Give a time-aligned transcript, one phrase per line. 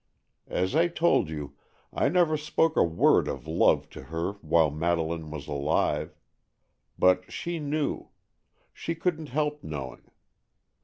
[0.47, 1.55] As I told you,
[1.93, 6.15] I never spoke a word of love to her while Madeleine was alive.
[6.97, 10.09] But she knew,—she couldn't help knowing.